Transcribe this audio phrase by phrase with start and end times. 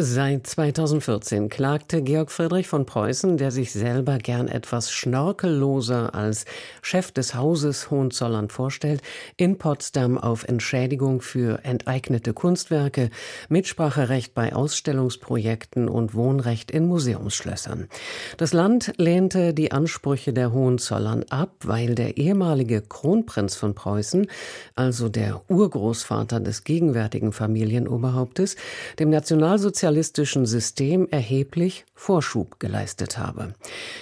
[0.00, 6.44] Seit 2014 klagte Georg Friedrich von Preußen, der sich selber gern etwas schnörkelloser als
[6.82, 9.02] Chef des Hauses Hohenzollern vorstellt,
[9.36, 13.10] in Potsdam auf Entschädigung für enteignete Kunstwerke,
[13.48, 17.88] Mitspracherecht bei Ausstellungsprojekten und Wohnrecht in Museumsschlössern.
[18.36, 24.28] Das Land lehnte die Ansprüche der Hohenzollern ab, weil der ehemalige Kronprinz von Preußen,
[24.76, 28.54] also der Urgroßvater des gegenwärtigen Familienoberhauptes,
[29.00, 33.54] dem Nationalsozialismus sozialistischen System erheblich Vorschub geleistet habe.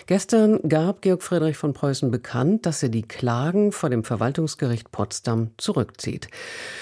[0.07, 5.51] Gestern gab Georg Friedrich von Preußen bekannt, dass er die Klagen vor dem Verwaltungsgericht Potsdam
[5.59, 6.27] zurückzieht.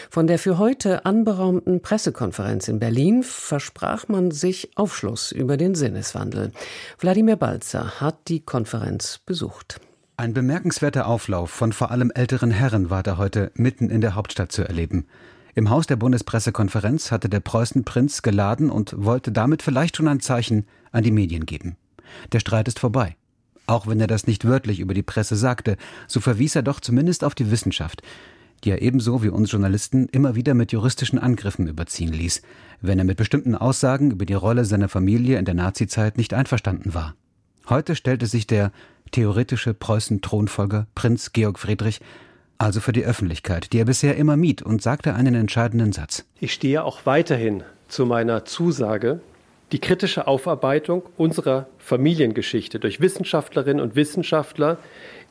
[0.09, 6.53] Von der für heute anberaumten Pressekonferenz in Berlin versprach man sich Aufschluss über den Sinneswandel.
[6.99, 9.81] Wladimir Balzer hat die Konferenz besucht.
[10.17, 14.51] Ein bemerkenswerter Auflauf von vor allem älteren Herren war da heute mitten in der Hauptstadt
[14.51, 15.07] zu erleben.
[15.57, 20.67] Im Haus der Bundespressekonferenz hatte der Preußenprinz geladen und wollte damit vielleicht schon ein Zeichen
[20.91, 21.77] an die Medien geben.
[22.33, 23.17] Der Streit ist vorbei.
[23.67, 25.77] Auch wenn er das nicht wörtlich über die Presse sagte,
[26.09, 28.03] so verwies er doch zumindest auf die Wissenschaft,
[28.65, 32.43] die er ebenso wie uns Journalisten immer wieder mit juristischen Angriffen überziehen ließ,
[32.81, 36.95] wenn er mit bestimmten Aussagen über die Rolle seiner Familie in der Nazizeit nicht einverstanden
[36.95, 37.15] war.
[37.69, 38.73] Heute stellte sich der
[39.13, 42.01] theoretische Preußen-Thronfolger Prinz Georg Friedrich
[42.65, 46.25] also für die Öffentlichkeit, die er bisher immer mied, und sagte einen entscheidenden Satz.
[46.41, 49.21] Ich stehe auch weiterhin zu meiner Zusage,
[49.73, 54.79] die kritische Aufarbeitung unserer Familiengeschichte durch Wissenschaftlerinnen und Wissenschaftler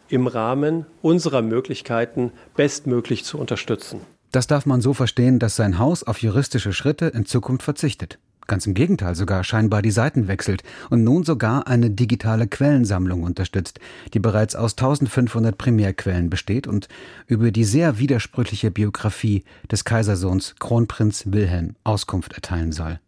[0.09, 4.01] im Rahmen unserer Möglichkeiten bestmöglich zu unterstützen.
[4.31, 8.19] Das darf man so verstehen, dass sein Haus auf juristische Schritte in Zukunft verzichtet.
[8.47, 13.79] Ganz im Gegenteil sogar scheinbar die Seiten wechselt und nun sogar eine digitale Quellensammlung unterstützt,
[14.13, 16.87] die bereits aus 1500 Primärquellen besteht und
[17.27, 22.99] über die sehr widersprüchliche Biografie des Kaisersohns Kronprinz Wilhelm Auskunft erteilen soll.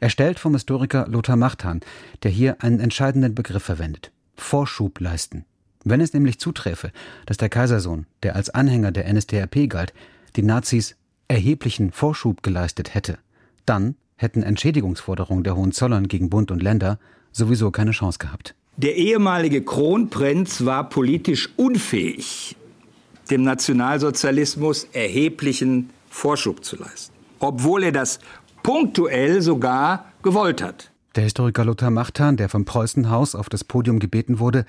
[0.00, 1.80] Erstellt vom Historiker Lothar Machtan,
[2.22, 4.12] der hier einen entscheidenden Begriff verwendet.
[4.36, 5.44] Vorschub leisten.
[5.84, 6.92] Wenn es nämlich zuträfe,
[7.26, 9.92] dass der Kaisersohn, der als Anhänger der NSDAP galt,
[10.36, 10.96] die Nazis
[11.28, 13.18] erheblichen Vorschub geleistet hätte,
[13.66, 16.98] dann hätten Entschädigungsforderungen der Hohenzollern gegen Bund und Länder
[17.30, 18.54] sowieso keine Chance gehabt.
[18.76, 22.56] Der ehemalige Kronprinz war politisch unfähig,
[23.30, 28.18] dem Nationalsozialismus erheblichen Vorschub zu leisten, obwohl er das
[28.64, 30.90] punktuell sogar gewollt hat.
[31.14, 34.66] Der Historiker Lothar Machtan, der vom Preußenhaus auf das Podium gebeten wurde,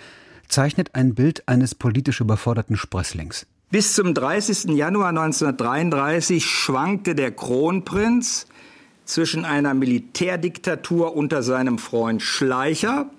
[0.47, 3.47] zeichnet ein Bild eines politisch überforderten Sprösslings.
[3.72, 4.75] Bis zum 30.
[4.75, 8.45] Januar 1933 schwankte der Kronprinz
[9.05, 13.09] zwischen einer Militärdiktatur unter seinem Freund Schleicher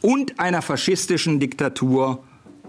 [0.00, 2.22] und einer faschistischen Diktatur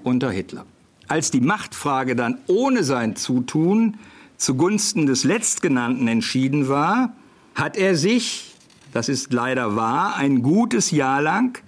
[0.03, 0.65] unter Hitler.
[1.07, 3.97] Als die Machtfrage dann ohne sein Zutun
[4.37, 7.13] zugunsten des letztgenannten entschieden war,
[7.53, 8.55] hat er sich,
[8.93, 11.61] das ist leider wahr, ein gutes Jahr lang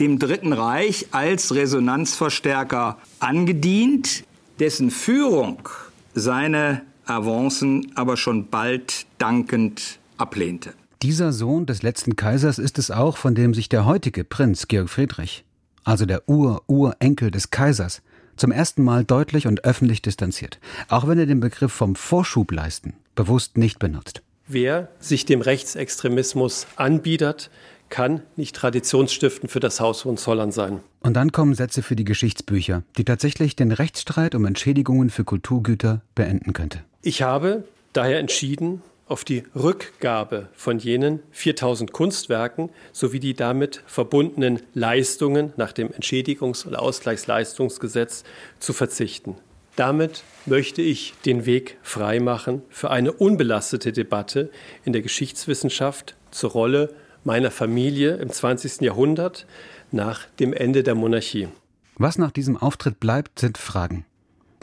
[0.00, 4.24] dem Dritten Reich als Resonanzverstärker angedient,
[4.60, 5.68] dessen Führung
[6.14, 10.74] seine Avancen aber schon bald dankend ablehnte.
[11.02, 14.90] Dieser Sohn des letzten Kaisers ist es auch, von dem sich der heutige Prinz Georg
[14.90, 15.44] Friedrich,
[15.84, 18.02] also der Ur-Urenkel des Kaisers,
[18.36, 20.58] zum ersten Mal deutlich und öffentlich distanziert,
[20.88, 24.22] auch wenn er den Begriff vom Vorschub leisten bewusst nicht benutzt.
[24.46, 27.50] Wer sich dem Rechtsextremismus anbietet,
[27.88, 30.80] kann nicht traditionsstiftend für das Haus Hohenzollern sein.
[31.00, 36.02] Und dann kommen Sätze für die Geschichtsbücher, die tatsächlich den Rechtsstreit um Entschädigungen für Kulturgüter
[36.14, 36.80] beenden könnte.
[37.02, 44.60] Ich habe daher entschieden, auf die Rückgabe von jenen 4000 Kunstwerken sowie die damit verbundenen
[44.74, 48.24] Leistungen nach dem Entschädigungs- und Ausgleichsleistungsgesetz
[48.58, 49.36] zu verzichten.
[49.76, 54.50] Damit möchte ich den Weg freimachen für eine unbelastete Debatte
[54.84, 56.94] in der Geschichtswissenschaft zur Rolle
[57.24, 58.80] meiner Familie im 20.
[58.80, 59.46] Jahrhundert
[59.92, 61.48] nach dem Ende der Monarchie.
[61.96, 64.04] Was nach diesem Auftritt bleibt, sind Fragen.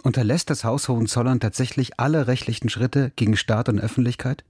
[0.05, 4.43] Unterlässt das Haus Hohenzollern tatsächlich alle rechtlichen Schritte gegen Staat und Öffentlichkeit?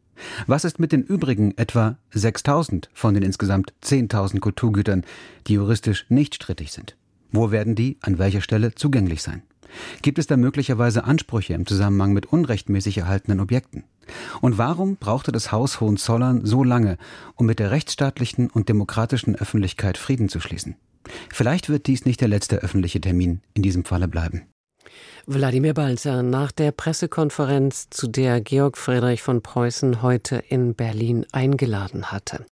[0.48, 5.06] Was ist mit den übrigen etwa 6000 von den insgesamt 10.000 Kulturgütern,
[5.48, 6.98] die juristisch nicht strittig sind?
[7.32, 9.44] Wo werden die an welcher Stelle zugänglich sein?
[10.02, 13.86] Gibt es da möglicherweise Ansprüche im Zusammenhang mit unrechtmäßig erhaltenen Objekten?
[14.42, 16.98] Und warum brauchte das Haus Hohenzollern so lange,
[17.36, 20.76] um mit der rechtsstaatlichen und demokratischen Öffentlichkeit Frieden zu schließen?
[21.32, 24.48] Vielleicht wird dies nicht der letzte öffentliche Termin in diesem Falle bleiben.
[25.26, 32.12] Wladimir Balzer nach der Pressekonferenz, zu der Georg Friedrich von Preußen heute in Berlin eingeladen
[32.12, 32.46] hatte.